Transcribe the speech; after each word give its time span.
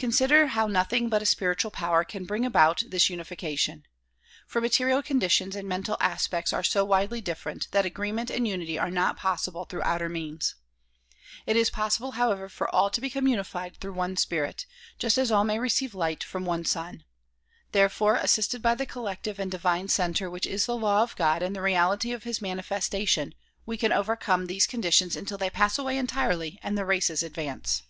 Con 0.00 0.10
sider 0.10 0.48
how 0.48 0.66
nothing 0.66 1.08
but 1.08 1.22
a 1.22 1.24
spiritual 1.24 1.70
power 1.70 2.02
can 2.02 2.24
bring 2.24 2.44
about 2.44 2.82
this 2.88 3.08
uni 3.08 3.22
fication; 3.22 3.84
for 4.48 4.60
material 4.60 5.00
conditions 5.00 5.54
and 5.54 5.68
mental 5.68 5.96
aspects 6.00 6.52
are 6.52 6.64
so 6.64 6.84
widely 6.84 7.22
diilt'erent 7.22 7.70
that 7.70 7.86
agreement 7.86 8.30
and 8.30 8.48
unity 8.48 8.80
are 8.80 8.90
not 8.90 9.16
possible 9.16 9.64
through 9.64 9.84
outer 9.84 10.08
means. 10.08 10.56
It 11.46 11.54
is 11.56 11.70
possible 11.70 12.10
however 12.18 12.48
for 12.48 12.68
all 12.74 12.90
to 12.90 13.00
become 13.00 13.28
unified 13.28 13.76
through 13.76 13.92
one 13.92 14.16
spirit, 14.16 14.66
just 14.98 15.16
as 15.18 15.30
all 15.30 15.44
may 15.44 15.60
receive 15.60 15.94
light 15.94 16.24
from 16.24 16.44
one 16.44 16.64
sun. 16.64 17.04
Therefore 17.70 18.16
assisted 18.16 18.60
by 18.60 18.74
the 18.74 18.86
collective 18.86 19.38
and 19.38 19.52
divine 19.52 19.86
center 19.86 20.28
which 20.28 20.46
is 20.48 20.66
the 20.66 20.76
law 20.76 21.04
of 21.04 21.14
God 21.14 21.44
and 21.44 21.54
the 21.54 21.62
reality 21.62 22.10
of 22.10 22.24
his 22.24 22.42
manifestation, 22.42 23.36
we 23.66 23.76
can 23.76 23.92
overcome 23.92 24.46
these 24.46 24.66
con 24.66 24.82
ditions 24.82 25.14
until 25.14 25.38
they 25.38 25.48
pass 25.48 25.78
away 25.78 25.96
entirely 25.96 26.58
and 26.60 26.76
the 26.76 26.84
races 26.84 27.22
advance. 27.22 27.84